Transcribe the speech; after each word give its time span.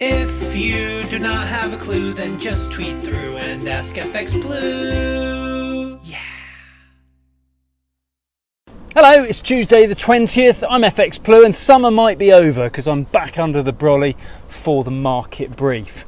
If 0.00 0.54
you 0.54 1.02
do 1.08 1.18
not 1.18 1.48
have 1.48 1.72
a 1.72 1.76
clue, 1.76 2.12
then 2.12 2.38
just 2.38 2.70
tweet 2.70 3.02
through 3.02 3.36
and 3.38 3.66
ask 3.68 3.96
FX 3.96 4.30
Blue. 4.40 5.98
Yeah. 6.04 6.20
Hello, 8.94 9.24
it's 9.24 9.40
Tuesday 9.40 9.86
the 9.86 9.96
20th. 9.96 10.64
I'm 10.70 10.82
FX 10.82 11.20
Blue, 11.20 11.44
and 11.44 11.52
summer 11.52 11.90
might 11.90 12.16
be 12.16 12.32
over 12.32 12.66
because 12.66 12.86
I'm 12.86 13.02
back 13.02 13.40
under 13.40 13.60
the 13.60 13.72
brolly 13.72 14.14
for 14.46 14.84
the 14.84 14.92
market 14.92 15.56
brief. 15.56 16.04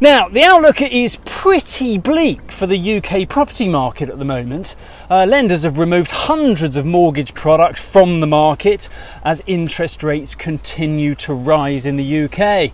Now, 0.00 0.28
the 0.28 0.42
outlook 0.42 0.82
is 0.82 1.14
pretty 1.44 1.98
bleak 1.98 2.50
for 2.50 2.66
the 2.66 2.96
UK 2.96 3.28
property 3.28 3.68
market 3.68 4.08
at 4.08 4.18
the 4.18 4.24
moment. 4.24 4.74
Uh, 5.10 5.26
lenders 5.26 5.62
have 5.62 5.78
removed 5.78 6.10
hundreds 6.10 6.74
of 6.74 6.86
mortgage 6.86 7.34
products 7.34 7.84
from 7.84 8.20
the 8.20 8.26
market 8.26 8.88
as 9.24 9.42
interest 9.46 10.02
rates 10.02 10.34
continue 10.34 11.14
to 11.14 11.34
rise 11.34 11.84
in 11.84 11.96
the 11.96 12.24
UK. 12.24 12.72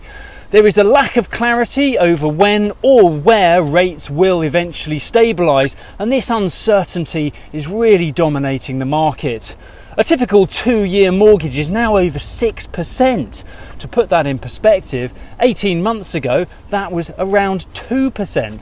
There 0.51 0.65
is 0.65 0.77
a 0.77 0.85
lack 0.85 1.17
of 1.17 1.29
clarity 1.29 1.97
over 1.97 2.29
when 2.29 2.71
or 2.81 3.11
where 3.11 3.61
rates 3.61 4.09
will 4.09 4.41
eventually 4.41 4.99
stabilise, 4.99 5.75
and 5.99 6.09
this 6.09 6.29
uncertainty 6.29 7.33
is 7.51 7.67
really 7.67 8.09
dominating 8.09 8.77
the 8.77 8.85
market. 8.85 9.57
A 9.97 10.05
typical 10.05 10.47
two 10.47 10.83
year 10.83 11.11
mortgage 11.11 11.57
is 11.57 11.69
now 11.69 11.97
over 11.97 12.17
6%. 12.17 13.43
To 13.79 13.87
put 13.87 14.09
that 14.09 14.25
in 14.25 14.39
perspective, 14.39 15.13
18 15.41 15.83
months 15.83 16.15
ago 16.15 16.45
that 16.69 16.93
was 16.93 17.11
around 17.17 17.67
2%. 17.73 18.60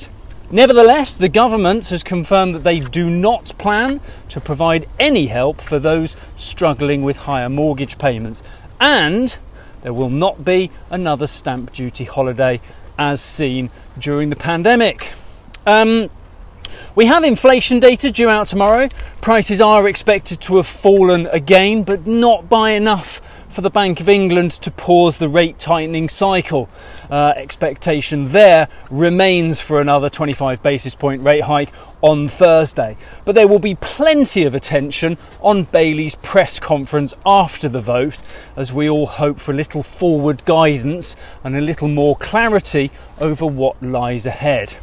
Nevertheless, 0.52 1.16
the 1.16 1.30
government 1.30 1.89
has 1.89 2.02
confirmed 2.02 2.55
that 2.55 2.63
they 2.63 2.80
do 2.80 3.07
not 3.07 3.55
plan 3.59 4.02
to 4.30 4.41
provide 4.41 4.90
any 4.99 5.27
help 5.27 5.62
for 5.62 5.77
those 5.77 6.17
struggling 6.35 7.03
with 7.03 7.17
higher 7.17 7.49
mortgage 7.49 7.99
payments, 7.99 8.41
and 8.80 9.38
there 9.84 9.93
will 9.93 10.09
not 10.09 10.43
be 10.43 10.71
another 10.90 11.27
stamp 11.27 11.71
duty 11.71 12.04
holiday 12.04 12.59
as 12.98 13.21
seen 13.21 13.70
during 13.99 14.31
the 14.31 14.35
pandemic. 14.35 15.12
Um, 15.68 16.09
we 16.96 17.05
have 17.05 17.24
inflation 17.24 17.79
data 17.79 18.09
due 18.09 18.29
out 18.29 18.48
tomorrow. 18.48 18.90
Prices 19.21 19.62
are 19.62 19.87
expected 19.87 20.41
to 20.41 20.57
have 20.57 20.68
fallen 20.68 21.27
again, 21.27 21.84
but 21.84 22.07
not 22.07 22.49
by 22.49 22.71
enough 22.71 23.21
for 23.50 23.62
the 23.62 23.70
Bank 23.70 24.00
of 24.00 24.08
England 24.08 24.52
to 24.52 24.72
pause 24.72 25.18
the 25.18 25.30
rate 25.30 25.58
tightening 25.58 26.10
cycle. 26.10 26.70
Uh, 27.10 27.34
expectation 27.36 28.28
there 28.28 28.68
remains 28.92 29.60
for 29.60 29.82
another 29.82 30.10
25 30.10 30.62
basis 30.62 30.96
point 30.96 31.24
rate 31.24 31.44
hike 31.44 31.72
on 32.02 32.27
Thursday. 32.27 32.96
But 33.26 33.36
there 33.36 33.48
will 33.48 33.60
be 33.60 33.76
plenty 33.76 34.44
of 34.44 34.55
attention 34.55 35.18
on 35.42 35.64
Bailey's 35.64 36.16
press 36.16 36.60
conference 36.60 37.14
after 37.26 37.68
the 37.68 37.82
vote 37.82 38.18
as 38.55 38.72
we 38.72 38.90
all 38.90 39.08
hope 39.08 39.40
for 39.40 39.52
a 39.52 39.55
little 39.55 39.84
forward 39.84 40.46
guidance 40.46 41.16
and 41.44 41.55
a 41.55 41.62
little 41.62 41.88
more 41.88 42.16
clarity 42.16 42.92
over 43.20 43.46
what 43.46 43.82
lies 43.82 44.26
ahead. 44.26 44.77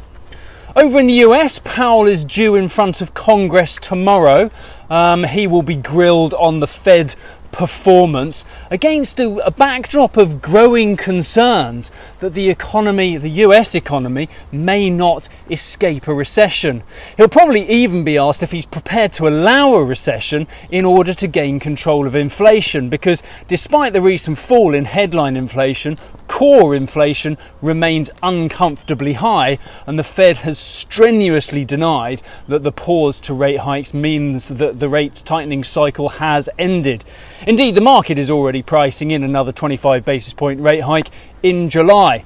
Over 0.77 0.99
in 0.99 1.07
the 1.07 1.25
US, 1.25 1.57
Powell 1.57 2.05
is 2.05 2.23
due 2.23 2.53
in 2.53 2.67
front 2.67 3.01
of 3.01 3.15
Congress 3.15 3.77
tomorrow. 3.81 4.51
Um, 4.91 5.23
he 5.23 5.47
will 5.47 5.63
be 5.63 5.75
grilled 5.75 6.35
on 6.35 6.59
the 6.59 6.67
Fed 6.67 7.15
performance 7.51 8.45
against 8.69 9.19
a, 9.19 9.43
a, 9.43 9.49
backdrop 9.49 10.17
of 10.17 10.39
growing 10.39 10.95
concerns 10.95 11.89
that 12.19 12.33
the 12.33 12.49
economy, 12.49 13.17
the 13.17 13.41
US 13.45 13.73
economy, 13.73 14.29
may 14.51 14.91
not 14.91 15.27
escape 15.49 16.07
a 16.07 16.13
recession. 16.13 16.83
He'll 17.17 17.27
probably 17.27 17.67
even 17.67 18.03
be 18.03 18.19
asked 18.19 18.43
if 18.43 18.51
he's 18.51 18.67
prepared 18.67 19.13
to 19.13 19.27
allow 19.27 19.73
a 19.73 19.83
recession 19.83 20.45
in 20.69 20.85
order 20.85 21.15
to 21.15 21.27
gain 21.27 21.59
control 21.59 22.05
of 22.05 22.15
inflation, 22.15 22.87
because 22.87 23.23
despite 23.47 23.93
the 23.93 24.01
recent 24.01 24.37
fall 24.37 24.75
in 24.75 24.85
headline 24.85 25.35
inflation, 25.35 25.97
core 26.37 26.75
inflation 26.75 27.35
remains 27.63 28.11
uncomfortably 28.21 29.13
high, 29.13 29.57
and 29.87 29.97
the 29.97 30.03
Fed 30.03 30.37
has 30.37 30.59
strenuously 30.59 31.65
denied 31.65 32.21
that 32.47 32.61
the 32.61 32.71
pause 32.71 33.19
to 33.21 33.33
rate 33.33 33.61
hikes 33.61 33.91
means 33.91 34.47
that 34.47 34.79
the 34.79 34.87
rate 34.87 35.15
tightening 35.25 35.63
cycle 35.63 36.09
has 36.09 36.47
ended. 36.59 37.03
Indeed, 37.47 37.73
the 37.73 37.81
market 37.81 38.19
is 38.19 38.29
already 38.29 38.61
pricing 38.61 39.09
in 39.09 39.23
another 39.23 39.51
25 39.51 40.05
basis 40.05 40.31
point 40.31 40.61
rate 40.61 40.81
hike 40.81 41.09
in 41.41 41.71
July. 41.71 42.23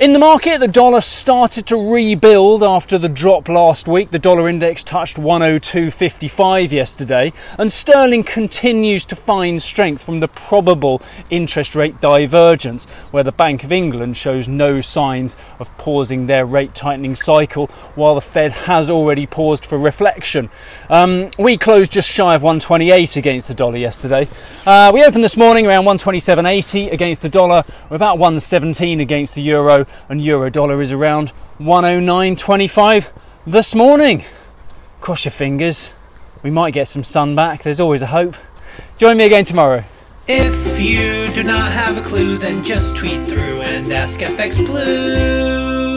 In 0.00 0.14
the 0.14 0.18
market, 0.18 0.60
the 0.60 0.66
dollar 0.66 1.02
started 1.02 1.66
to 1.66 1.76
rebuild 1.76 2.62
after 2.62 2.96
the 2.96 3.06
drop 3.06 3.50
last 3.50 3.86
week. 3.86 4.10
The 4.10 4.18
dollar 4.18 4.48
index 4.48 4.82
touched 4.82 5.18
102.55 5.18 6.72
yesterday, 6.72 7.34
and 7.58 7.70
sterling 7.70 8.24
continues 8.24 9.04
to 9.04 9.14
find 9.14 9.60
strength 9.60 10.02
from 10.02 10.20
the 10.20 10.28
probable 10.28 11.02
interest 11.28 11.74
rate 11.74 12.00
divergence, 12.00 12.86
where 13.10 13.22
the 13.22 13.30
Bank 13.30 13.62
of 13.62 13.72
England 13.72 14.16
shows 14.16 14.48
no 14.48 14.80
signs 14.80 15.36
of 15.58 15.70
pausing 15.76 16.28
their 16.28 16.46
rate 16.46 16.74
tightening 16.74 17.14
cycle, 17.14 17.66
while 17.94 18.14
the 18.14 18.22
Fed 18.22 18.52
has 18.52 18.88
already 18.88 19.26
paused 19.26 19.66
for 19.66 19.76
reflection. 19.76 20.48
Um, 20.88 21.30
we 21.38 21.58
closed 21.58 21.92
just 21.92 22.08
shy 22.08 22.34
of 22.34 22.42
128 22.42 23.16
against 23.16 23.48
the 23.48 23.54
dollar 23.54 23.76
yesterday. 23.76 24.28
Uh, 24.64 24.92
we 24.94 25.04
opened 25.04 25.24
this 25.24 25.36
morning 25.36 25.66
around 25.66 25.84
127.80 25.84 26.90
against 26.90 27.20
the 27.20 27.28
dollar, 27.28 27.64
or 27.90 27.96
about 27.96 28.16
117 28.16 29.00
against 29.00 29.34
the 29.34 29.42
euro 29.42 29.84
and 30.08 30.20
euro 30.22 30.50
dollar 30.50 30.80
is 30.80 30.92
around 30.92 31.32
109.25 31.58 33.10
this 33.46 33.74
morning. 33.74 34.24
Cross 35.00 35.24
your 35.24 35.32
fingers. 35.32 35.94
We 36.42 36.50
might 36.50 36.72
get 36.72 36.88
some 36.88 37.04
sun 37.04 37.34
back. 37.34 37.62
There's 37.62 37.80
always 37.80 38.02
a 38.02 38.06
hope. 38.06 38.36
Join 38.98 39.16
me 39.16 39.24
again 39.24 39.44
tomorrow. 39.44 39.84
If 40.26 40.80
you 40.80 41.28
do 41.34 41.42
not 41.42 41.72
have 41.72 41.98
a 41.98 42.02
clue, 42.02 42.38
then 42.38 42.64
just 42.64 42.96
tweet 42.96 43.26
through 43.26 43.62
and 43.62 43.92
ask 43.92 44.20
FX 44.20 44.64
Blue. 44.64 45.89